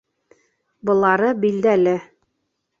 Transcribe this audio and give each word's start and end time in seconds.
—Былары 0.91 1.29
билдәле. 1.45 1.97